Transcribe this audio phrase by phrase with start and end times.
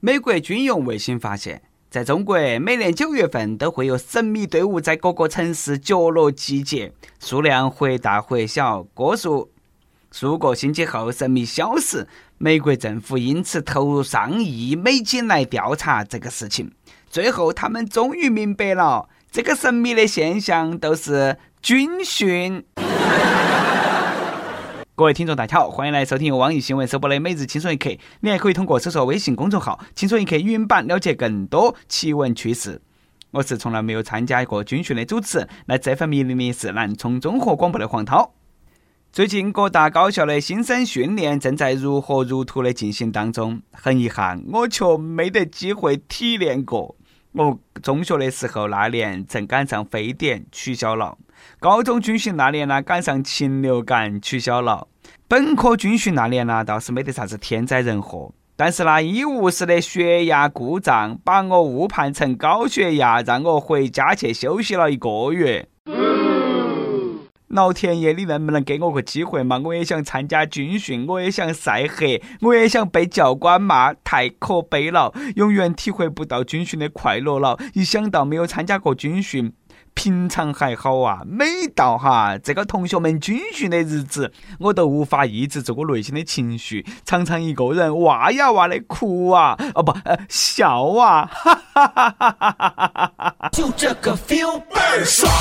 [0.00, 9.50] 美国军用卫星发现，在中国每年九月份都会有神秘队伍在各个城市角落集结，数量或大或小，个数
[10.12, 12.06] 数个星期后神秘消失。
[12.36, 16.70] 美国政府因此投入上亿美金来调查这个事情。
[17.08, 22.62] 最后，他们终于明白了，这个神秘的现象都是军训。
[24.98, 27.90] 各位听众，大家好，欢迎来收听由网易新闻首播的《每日轻松一刻》。
[28.20, 32.80] 你还可以通过搜索微信公众号“轻松一刻”语音版了解更多奇闻趣事。
[33.30, 38.32] 我是从来没有参加过军训的主持人，来这份命令的是南充综合广播的黄涛。
[39.12, 46.96] 最近各大高校的新生训练正在如火如荼的进行当中，很遗憾，我却没得机会体验过。
[47.32, 51.18] 我中学的时候那年正赶上非典取消了。
[51.58, 54.86] 高中军训那年呢，赶上禽流感取消了；
[55.28, 58.32] 本科军训那年呢，倒是没得啥子天灾人祸。
[58.58, 65.68] 但是呢医务室的血压故障，把我误判成高血压，让我回家去休息了一个月。
[67.48, 69.60] 老天爷，你能不能给我个机会嘛？
[69.64, 77.56] 我也想参加军训，我也想晒黑，我也想被教官骂，太可悲了，永远体会不到军训的快乐了。
[77.74, 79.52] 一想到没有参加过军训，
[79.96, 84.30] 平常还好啊，每到哈这个同学们军训的日子，
[84.60, 93.48] 我都无法抑制住我内心的情绪，常常一个人哇呀哇的哭啊，哦不，呃笑啊，哈哈哈哈哈哈哈哈！
[93.50, 95.32] 就这个 feel 倍儿爽。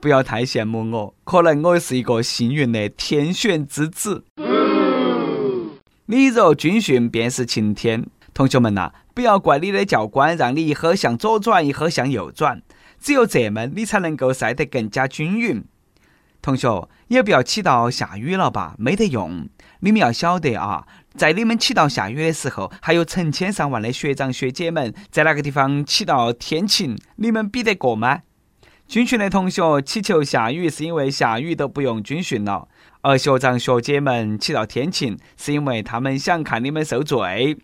[0.00, 4.24] 不要太羡慕我，可能我是一个幸运的天选之子。
[6.06, 8.92] 你若军训便是晴天，同学们呐。
[9.14, 12.60] 不要怪你的教官，让你一会向左转，一会向右转。
[13.00, 15.64] 只有这么，你才能够晒得更加均匀。
[16.42, 19.48] 同学，也不要祈祷下雨了吧，没得用。
[19.80, 28.20] 你们要晓得啊，在你们祈祷下雨的时候，还有成千上万的学长学姐们在那个地方祈祷天晴，你们比得过吗？
[28.86, 32.68] 军训的同学祈求下雨，是因为下雨都不用军训了；
[33.00, 37.56] 而学长学姐们祈祷天晴，是因为他们想看你们受罪。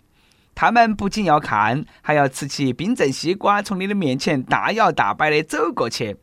[0.55, 6.17] 他们不仅要看，还要吃起冰镇西瓜，从你的面前大摇大摆的走过去。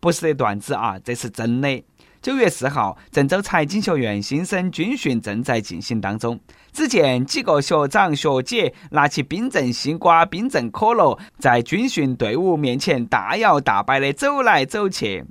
[0.00, 1.82] 不是的段子啊，这是真的。
[2.20, 6.38] 九月四号，郑州财经学院新生军训正在进行当中。
[6.72, 15.24] 只见几个学长学姐拿起冰镇西瓜、冰镇可乐，在军训队伍面前大摇大摆的走来走去。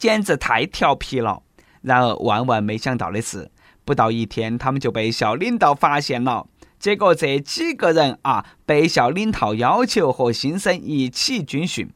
[0.00, 1.42] 简直太调皮了！
[1.82, 3.50] 然而万万没想到的是，
[3.84, 6.46] 不到一天，他们就被校领导发现了。
[6.78, 11.90] 结果这几个人啊，被校领导要求和新生一起军训。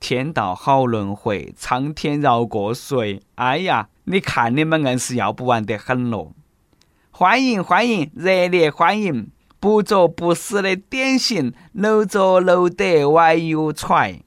[0.00, 3.20] 天道好轮回，苍天饶过谁？
[3.34, 6.32] 哎呀，你看你们硬是要不完得很咯！
[7.10, 9.30] 欢迎欢迎，热烈欢迎！
[9.60, 14.22] 不作不死的典型，搂着搂得歪又踹。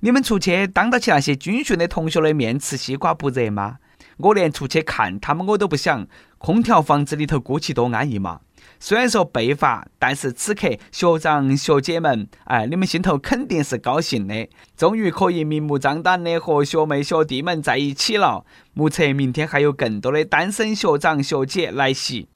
[0.00, 3.78] 你们出去当得起那些军训的同学的面吃西瓜不热吗？
[4.18, 6.06] 我连出去看他们我都不想。
[6.38, 8.38] 空调房子里头过起多安逸嘛。
[8.78, 18.44] 虽然说被罚，但是此刻学长学姐们，哎，你们心头肯定是高兴的，终于可以明目张胆的和学妹学弟们在一起了。
[18.74, 22.28] 目测明天还有更多的单身学长学姐来袭。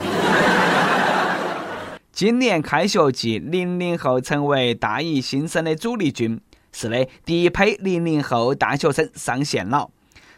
[2.10, 6.40] 今年开学季，零零后成为大一新生的主力军。
[6.72, 9.90] 是的，第一批零零后大学生上线了。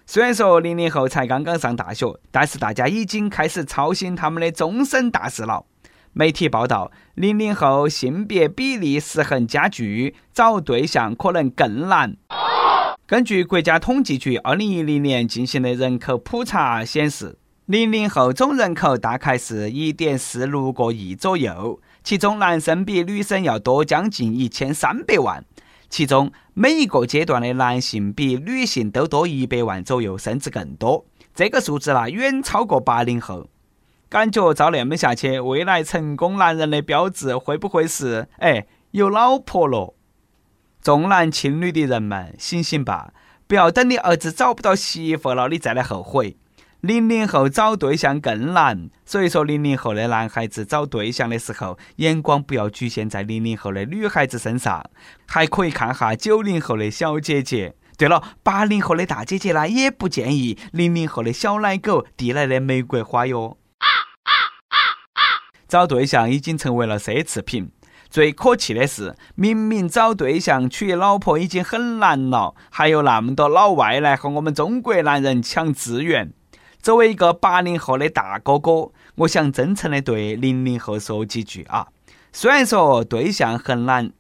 [0.07, 5.65] 虽然说零零后才刚刚上大学，但是大家已经开始操心他们的终身大事了。
[6.13, 12.17] 媒体报道，零零后性别比例失衡加剧，找对象可能更难。
[13.07, 25.45] 根据国家统计局二零一零年进行的人口普查显示，零零后总人口大概是一点四六个亿左右，其中男生比女生要多将近一千三百万。
[25.95, 31.07] 其中每一个阶段的男性比女性都多一百万左右，甚至更多。
[31.33, 33.47] 这个数字啦，远超过八零后。
[34.09, 39.95] 感觉照那么下去，未来成功男人的标志会不会是哎有老婆了？
[40.83, 43.15] 重男轻女的人们，醒醒吧！
[43.47, 46.37] 不要等你儿子找不到媳妇了，你再来后悔。
[46.85, 54.85] 零零后找对象更难，所以说零零后的男孩子找对象的时候，眼光不要局限在零零后的女孩子身上，
[55.27, 57.75] 还可以看哈九零后的小姐姐。
[57.97, 63.57] 对了，八零后的大姐姐呢，也不建议零零后的小奶狗递来的玫瑰花哟。
[65.67, 67.71] 找对象已经成为了奢侈品。
[68.11, 76.35] 最可气的是，明明找对象娶老婆已经很难了，还有那么多老外来和我们中国男人抢资源。
[76.85, 81.87] 作为一个八零后的大哥哥，我想真诚的对零零后说几句啊。
[82.31, 84.13] 虽然说对象很难。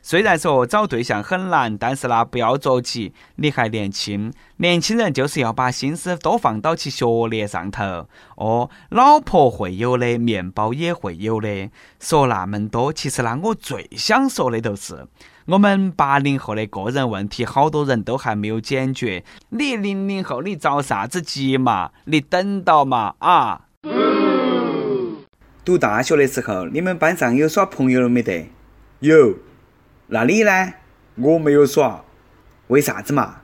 [0.00, 8.08] 虽然说找对象很难，但是呢，不要着急，你还年轻，年轻人就是要把心思多放到起学历上头。
[8.36, 11.68] 哦，老婆会有的，面包也会有的。
[12.00, 15.06] 说那么多，其实呢，我最想说的都是，
[15.46, 19.22] 我们八零后的个人问题，好多人都还没有解决。
[19.50, 21.92] 你零零后，你着啥子急嘛？
[22.06, 23.14] 你等到嘛？
[23.20, 23.66] 啊！
[25.64, 28.50] 读大学的时候，你们班上有耍朋友了没得？
[28.98, 29.36] 有。
[30.08, 30.72] 那你呢？
[31.14, 32.04] 我没有耍，
[32.66, 33.42] 为啥子嘛？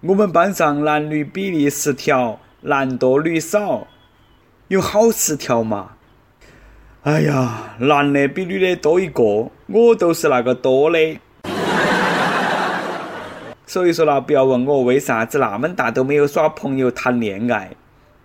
[0.00, 3.86] 我们班上男女比例失调，男多女少，
[4.66, 5.92] 有好失调嘛？
[7.02, 11.20] 哎呀，男的比女的多一个，我都是那个多的。
[13.76, 17.72] 所以说啦，不要问我为啥子那么大都没有耍朋友谈恋爱，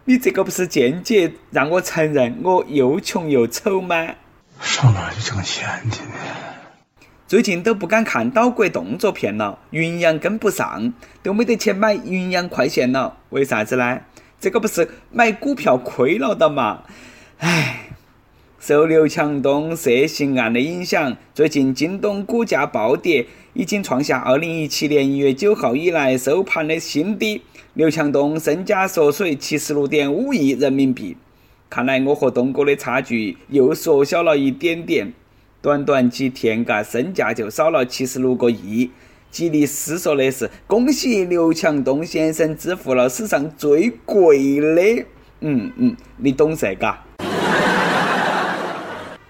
[0.05, 4.15] 你这个不是间接让我承认我又穷又丑吗？
[4.61, 6.13] 上哪去挣钱去呢？
[7.27, 13.17] 最近都不敢看岛国动作片了，云阳跟不上，都没得钱买云阳快线了。
[13.31, 13.99] 为啥子呢？
[14.39, 16.83] 这个不是买股票亏了的嘛？
[17.39, 17.89] 唉，
[18.57, 27.41] 受刘强东涉刑案的影响，最近京东股价暴跌，已经创下二零一七年一月九号以来收盘的新低。
[27.73, 31.15] 刘强东身家缩水七十六点五亿人民币，
[31.69, 35.13] 看来我和东哥的差距又缩小了一点点。
[35.61, 38.89] 短短几天，嘎，身价就少了七十六个亿。
[39.29, 45.05] 吉利斯说的是：“恭喜刘强东先生支付了史上最贵的。”
[45.39, 47.05] 嗯嗯，你懂噻，嘎。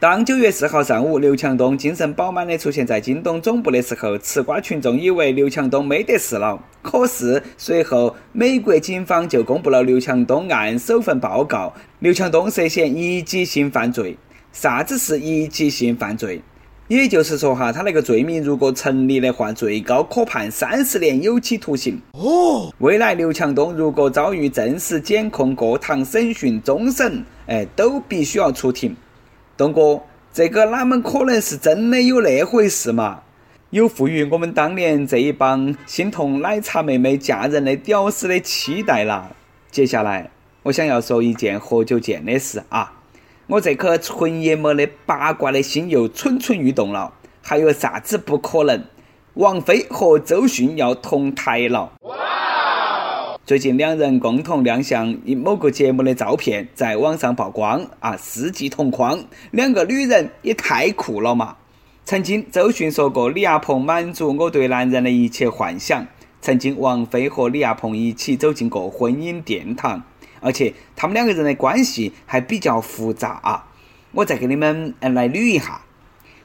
[0.01, 6.59] 当九月四号上午，刘强东精神饱满的出现在京东总部的时候，吃瓜群众以为刘强东没得事了。
[6.81, 14.17] 可是随后，美国警方就公布了刘强东案首份报告，刘强东涉嫌一级性犯罪。
[14.51, 16.41] 啥子是一级性犯罪？
[16.87, 22.01] 也就是说哈，他那个罪名如果成立的话，最高可判三十年有期徒刑。
[22.13, 28.95] 哦，未来刘强东如果遭遇正式检控、过堂审讯、终审，哎，都必须要出庭。
[29.61, 30.01] 东哥，
[30.33, 33.21] 这个哪么可能是真的有那回事嘛？
[33.69, 39.29] 有赋予我们当年这一帮心痛奶茶妹妹嫁人的屌丝的期待啦。
[39.69, 40.31] 接下来，
[40.63, 42.91] 我想要说一件何久见的事啊。
[43.45, 48.83] 我这颗纯爷们的八卦的心又蠢蠢欲动了，还有啥子不可能？
[49.35, 51.93] 王菲和周迅要同台了！
[53.43, 61.57] 最近两人共同亮相某个节目的照片在网上曝光啊，世纪同框，两个女人也太酷了嘛！
[62.05, 66.05] 曾经周迅说过李亚鹏满足我对男人的一切幻想，
[66.39, 70.01] 曾经王菲和李亚鹏一起走进过婚姻殿堂。
[70.39, 73.67] 而且他们两个人的关系还比较复杂啊！
[74.11, 75.81] 我再给你们来捋一下：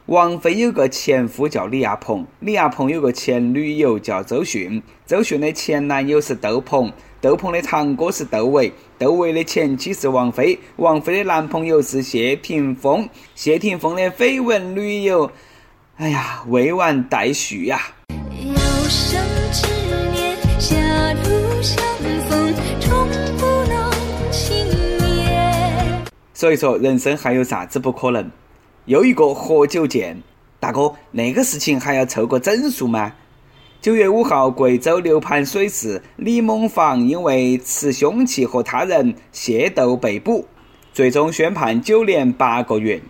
[0.06, 15.28] 王菲有个前夫叫李亚鹏，李亚鹏有个前女友叫周迅，周迅的前男友是窦鹏，窦鹏的堂哥是窦唯，窦唯的前妻是王菲，王菲的男朋友是谢霆锋，谢霆锋的绯闻女友，
[15.96, 17.80] 哎呀，未完待续呀！
[18.08, 18.54] 有
[18.88, 19.66] 生之
[20.12, 20.76] 年，狭
[21.14, 21.84] 路相
[22.28, 22.54] 逢，
[26.32, 28.30] 所以说，人生还有啥子不可能？
[28.86, 30.22] 又一个何九剑，
[30.60, 33.12] 大哥，那个事情还要凑个整数吗？
[33.80, 40.46] 九月五号，贵州六盘水市李某房因为持凶器和他人械斗被捕，
[40.92, 43.02] 最终宣判九年八个月。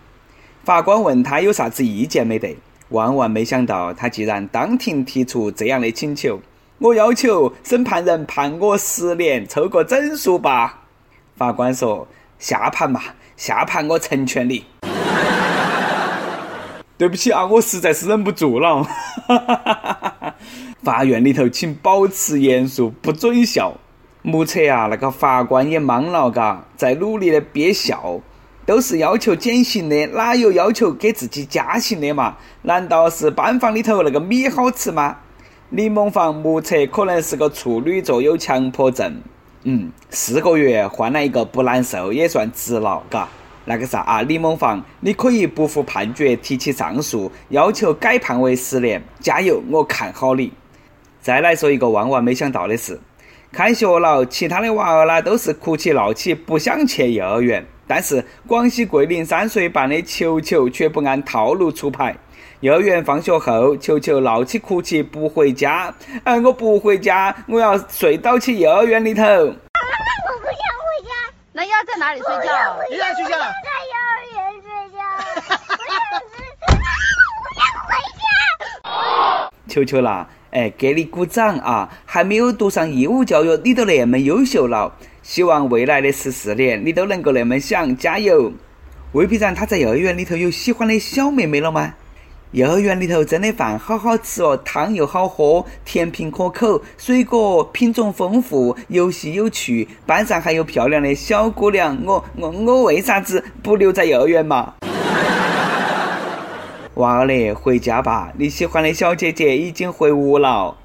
[0.64, 2.56] 法官问他有啥子意见没得？
[2.88, 6.40] 万万没想到，他竟然当庭提出这样的请求：
[6.78, 10.84] 我要求审判人判我十年，凑个整数吧。
[11.36, 12.08] 法官说。
[12.38, 13.00] 下盘嘛，
[13.38, 14.62] 下盘我成全你。
[16.98, 18.86] 对不起啊，我实在是忍不住了。
[20.82, 23.74] 法院里头，请保持严肃，不准笑。
[24.22, 28.20] 目测啊，那个法官也懵了，嘎，在努力的憋笑。
[28.64, 32.36] 都是要求减刑的，哪有要求给自己加刑的嘛？
[32.62, 35.18] 难道是班房里头那个米好吃吗？
[35.70, 39.20] 李某房目测可能是个处女座，有强迫症。
[39.62, 43.28] 嗯，四个月换来一个不难受，也算值了，嘎。
[43.68, 50.52] 那个啥啊，李某房，你可以不服判决提起上诉，要求改判为十年，加油，我看好你。
[51.20, 53.00] 再来说一个万万没想到的事，
[53.50, 62.16] 开学了，其他的娃儿呢都是哭起闹起，不想去幼儿园，但是广西桂林三岁半的球球却不按套路出牌，
[62.60, 65.92] 幼儿园放学后，球球闹起哭起不回家。
[66.22, 69.24] 哎，我不回家，我要睡到去幼儿园里头。
[69.24, 70.75] 我不想回家。
[71.56, 72.76] 那你要在哪里睡觉？
[72.90, 73.30] 你在学校？
[73.30, 74.98] 在幼儿园睡觉。
[77.40, 79.48] 我想回家。
[79.66, 81.88] 球球啦，哎，给你鼓掌啊！
[82.04, 84.94] 还没有读上义务教育，你都那么优秀了。
[85.22, 88.52] 希望未来的十四年，你都能够那么想，加油！
[89.12, 91.94] 魏皮长他在幼儿园里头有喜欢的小妹妹了吗？
[92.52, 101.98] 幼儿园里头蒸的饭好好吃哦，汤又好喝，甜品可口，水果品种丰富，游戏有趣，班上还有漂亮的小姑娘。
[102.04, 104.74] 我我我为啥子不留在幼儿园嘛？
[106.94, 110.76] 娃儿嘞，回家吧，你喜欢的小姐姐已经回屋了。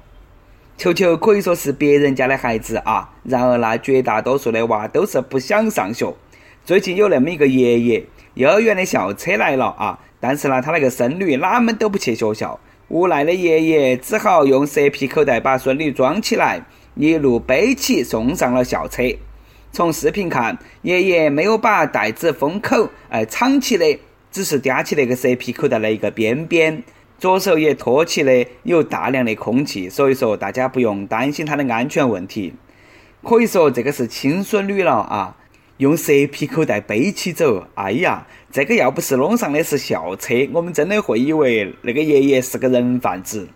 [0.76, 6.12] 球球可以说是别人家的孩子啊，然而那绝大多数的娃都是不想上学。
[6.64, 8.04] 最近有那么一个爷爷，
[8.34, 16.64] 幼儿园的校车来了啊，但是呢，他那个孙女哪们都不去学校，无奈的爷爷只好用蛇皮口袋把孙女装起来，
[16.94, 19.02] 一路背起送上了校车。
[19.72, 23.98] 从视频看，爷爷没有把袋子封口，哎，敞起的，
[24.30, 26.84] 只是叼起那个蛇皮口袋的一个边边。
[27.18, 32.54] 左手也托起的有大量的空气，所以说大家不用担心他的安全问题。
[33.24, 35.36] 可以说这个是亲孙女了啊，
[35.82, 37.66] 用蛇皮口袋背起走。
[37.74, 43.48] 哎呀，这个要不是弄上的是校车，我们真的会以为那个爷爷是个人贩子。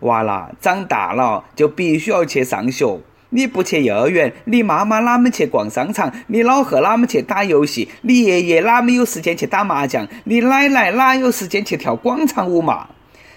[0.00, 3.00] 娃啦，长大了就必须要去上学。
[3.30, 6.12] 你不去幼儿园，你妈妈哪么去逛商场？
[6.26, 7.88] 你老贺哪么去打游戏？
[8.02, 10.06] 你爷爷哪么有时间去打麻将？
[10.24, 12.88] 你奶奶哪有时间去跳广场舞嘛？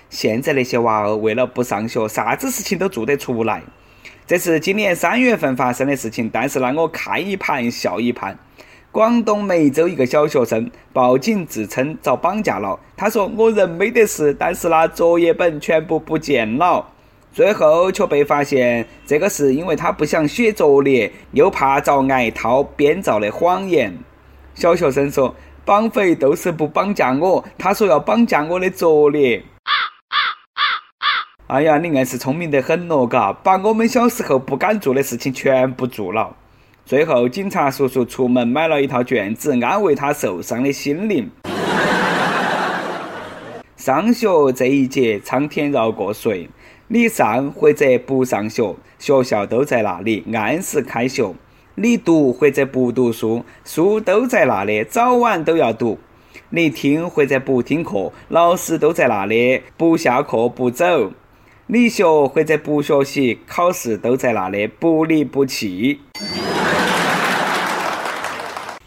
[0.09, 3.63] 现在那些娃儿为了不上学，啥子事情都做得出来。
[4.27, 8.37] 这是今年三月份发生的事情，但是让我看一盘笑一盘。
[8.91, 16.85] 广东梅州一个小学生报警自称遭绑架了，他说我人没得事，但是那作业本全部不见了。
[17.31, 23.97] 最后却被发现，这个是因为他不想写作业，又怕遭挨套编造的谎言。
[24.55, 29.41] 小学生说：“绑匪都是不绑架我，他说要绑架我的作业。”
[31.47, 36.35] 哎呀，你硬是聪明得很咯，嘎，把我们小时候不敢做的事情全部做了。
[36.85, 41.29] 最后，警察叔叔出门买了一套卷子，安慰他受伤的心灵。
[43.77, 46.49] 上学这一节，苍天饶过谁？
[46.89, 51.33] 你上或者不上学，学校都在那里，按时开学；
[51.75, 55.97] 你读或者不读书，书都在那里，早晚都要读；
[56.49, 61.13] 你听或者不听课，老师都在那里，不下课不走；
[61.69, 65.99] 你学或者不学习，考试都在那里，不离不弃。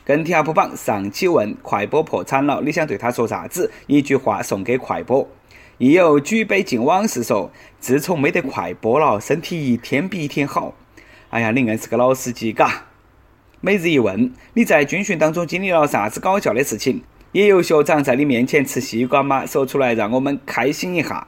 [0.02, 3.70] 跟帖普榜上期问：快播破产了，你想对他说啥子？
[3.86, 5.28] 一句话送给快播。
[5.76, 10.72] 亦有举杯敬往事，说自从没得快播了，身体一天比一天好。
[11.28, 12.86] 哎呀，你硬是个老司机，嘎！
[13.60, 17.02] 每日一问：你在军训当中经历了啥子搞笑的事情？
[17.32, 19.44] 也有学长在你面前吃西瓜吗？
[19.44, 21.26] 说出来让我们开心一下。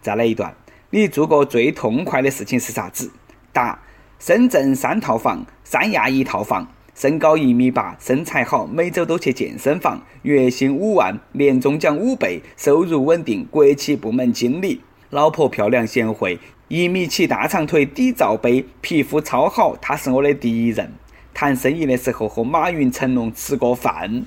[0.00, 0.54] 再来一段：
[0.94, 3.10] 你做过最痛快的事情是啥子？
[3.50, 3.78] 答：
[4.18, 6.68] 深圳三套房，三亚一套房。
[6.94, 20.92] 身高一米八，身材好，每周都去健身房，月薪五万，年终奖五倍，收入稳定，国企部门经理，老婆漂亮贤惠，一米七大长腿底罩杯，皮肤超好，她是我的第一任。
[21.32, 24.26] 谈生意的时候和马云、成龙吃过饭。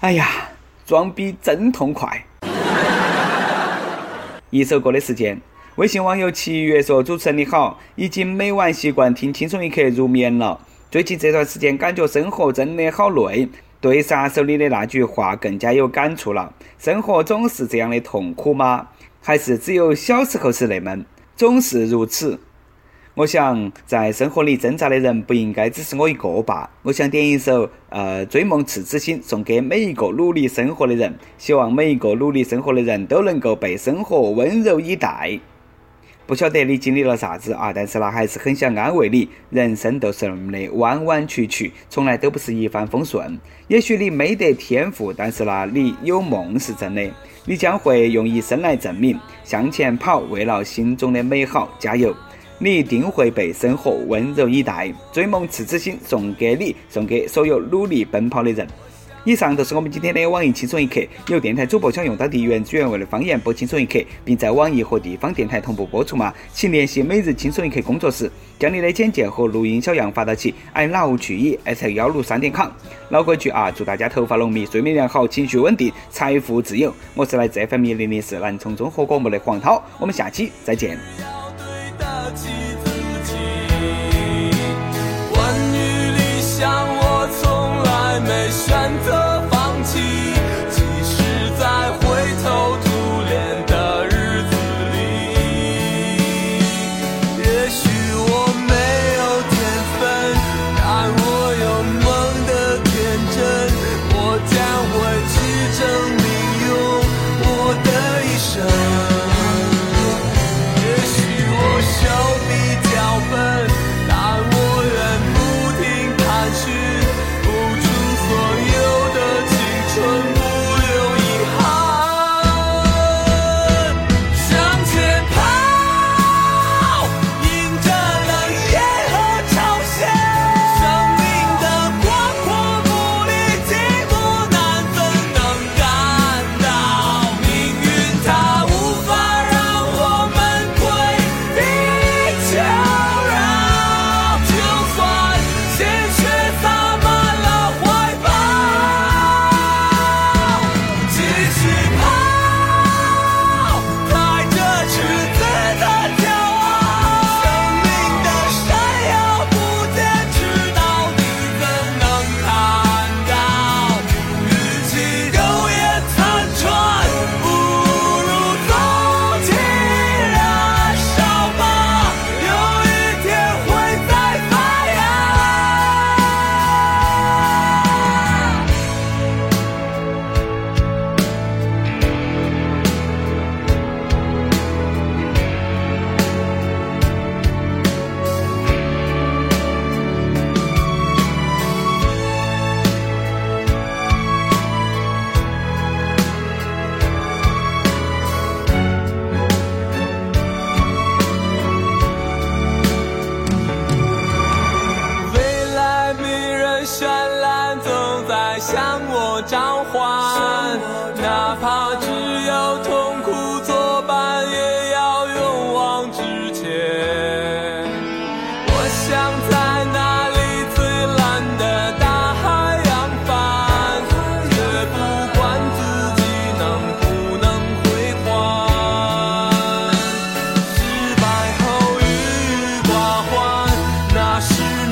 [0.00, 0.28] 哎呀，
[0.84, 2.26] 装逼真痛快！
[4.50, 5.40] 一首歌的时间，
[5.76, 13.48] 微信网友七月说：“主持人你好，已经每晚习惯听《轻松一刻》入眠了。”最近这段时间，感觉生活真的好累，
[13.80, 16.54] 对杀手里的那句话更加有感触了。
[16.78, 18.86] 生活总是这样的痛苦吗？
[19.20, 21.04] 还是只有小时候是那么
[21.34, 22.38] 总是如此？
[23.14, 26.70] 我想，在生活里挣扎的人不应该只是我一个吧。
[26.82, 35.40] 我想点一首呃《追梦赤子心》，送给每一个努力生活的人，希望每一个努力生活的人都能够被生活温柔以待。
[36.26, 39.28] 不晓得你经历了啥子啊，但是呢，还是很想安慰你。
[39.50, 43.38] 人生都是那么的弯弯曲曲，从来都不是一帆风顺。
[43.68, 47.10] 也许你没得天赋，但是呢，你有梦是真的。
[47.44, 49.20] 你将会用一生来证明。
[49.44, 52.14] 向前跑，为了心中的美好，加油！
[52.58, 54.90] 你一定会被生活温柔以待。
[55.12, 58.66] 追梦赤子心送给你，送给所有努力奔跑的人。
[59.24, 61.00] 以上就是我们今天的网易轻松一刻。
[61.28, 66.32] 有电台主播想用当地原汁原味的方言播轻松一刻，并在网易和地方电台同步播出吗？
[66.52, 72.68] 请联系每日轻松一刻工作室，将你的简介和录音小样发到其 i love 去以 s 幺六三点 com。
[73.08, 76.94] 老规矩啊，祝大家头发浓密，睡眠良好，情绪稳定，财富自由。
[77.14, 80.98] 我是来自 FM 零零四南充综合广播的黄涛，我们下期再见。
[81.18, 81.64] 要对
[81.98, 82.48] 得起
[82.84, 82.90] 自
[83.32, 83.36] 己。
[85.32, 87.03] 关于理想，
[88.14, 88.70] 还没选
[89.04, 89.43] 择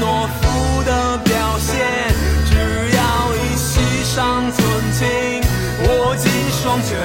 [0.03, 1.79] 懦夫的表现。
[2.51, 2.57] 只
[2.97, 3.01] 要
[3.37, 4.61] 一息尚存
[4.93, 5.07] 情，
[5.87, 6.99] 握紧双拳，